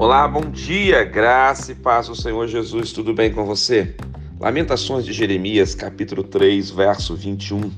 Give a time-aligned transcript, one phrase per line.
[0.00, 3.94] Olá, bom dia, graça e paz do Senhor Jesus, tudo bem com você?
[4.40, 7.70] Lamentações de Jeremias, capítulo 3, verso 21.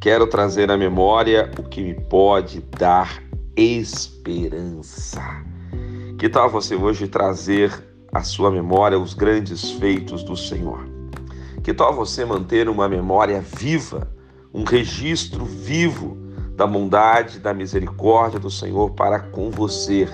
[0.00, 3.22] Quero trazer à memória o que me pode dar
[3.56, 5.22] esperança.
[6.18, 7.72] Que tal você hoje trazer
[8.12, 10.84] à sua memória os grandes feitos do Senhor?
[11.62, 14.12] Que tal você manter uma memória viva,
[14.52, 16.18] um registro vivo
[16.56, 20.08] da bondade, da misericórdia do Senhor para com você?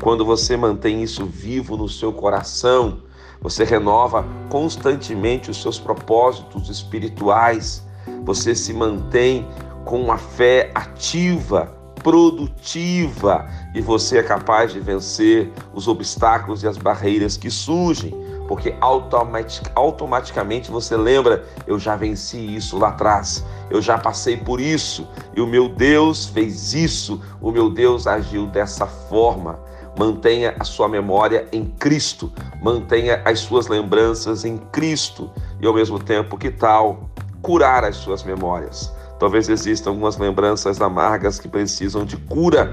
[0.00, 2.98] Quando você mantém isso vivo no seu coração,
[3.40, 7.86] você renova constantemente os seus propósitos espirituais,
[8.24, 9.46] você se mantém
[9.84, 11.66] com uma fé ativa,
[12.02, 13.48] produtiva.
[13.74, 18.14] E você é capaz de vencer os obstáculos e as barreiras que surgem,
[18.48, 24.58] porque automatic, automaticamente você lembra: eu já venci isso lá atrás, eu já passei por
[24.58, 29.60] isso e o meu Deus fez isso, o meu Deus agiu dessa forma.
[29.98, 32.32] Mantenha a sua memória em Cristo,
[32.62, 37.10] mantenha as suas lembranças em Cristo e ao mesmo tempo, que tal
[37.42, 38.92] curar as suas memórias?
[39.18, 42.72] Talvez existam algumas lembranças amargas que precisam de cura.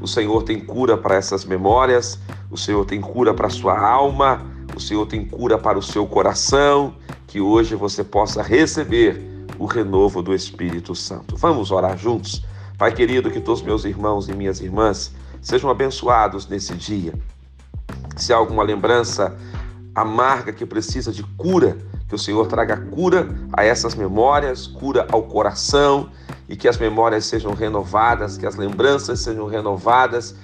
[0.00, 2.18] O Senhor tem cura para essas memórias,
[2.50, 4.40] o Senhor tem cura para a sua alma,
[4.80, 6.94] o Senhor tem cura para o seu coração,
[7.26, 11.36] que hoje você possa receber o renovo do Espírito Santo.
[11.36, 12.42] Vamos orar juntos?
[12.78, 17.12] Pai querido, que todos meus irmãos e minhas irmãs sejam abençoados nesse dia.
[18.16, 19.36] Se há alguma lembrança
[19.94, 21.76] amarga que precisa de cura,
[22.08, 26.08] que o Senhor traga cura a essas memórias, cura ao coração
[26.48, 30.34] e que as memórias sejam renovadas, que as lembranças sejam renovadas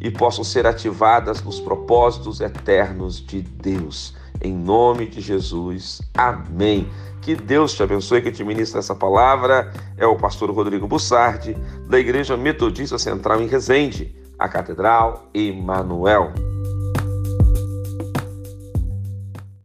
[0.00, 4.14] e possam ser ativadas nos propósitos eternos de Deus.
[4.40, 6.02] Em nome de Jesus.
[6.14, 6.88] Amém.
[7.22, 9.72] Que Deus te abençoe, que te ministra essa palavra.
[9.96, 11.54] É o pastor Rodrigo Bussardi,
[11.88, 16.55] da Igreja Metodista Central em Resende a Catedral Emanuel.